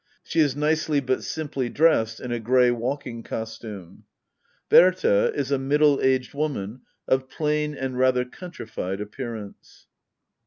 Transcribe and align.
She 0.23 0.39
is 0.39 0.55
nicely 0.55 0.99
but 0.99 1.23
simply 1.23 1.69
dressed 1.69 2.19
in 2.19 2.31
a 2.31 2.39
grey 2.39 2.71
walking 2.71 3.21
costume. 3.21 4.05
Bbrta 4.67 5.31
is 5.35 5.51
a 5.51 5.59
middle 5.59 6.01
aged 6.01 6.33
woman 6.33 6.81
of 7.07 7.29
plain 7.29 7.75
and 7.75 7.95
rather 7.99 8.25
countrified 8.25 8.99
appearance. 8.99 9.85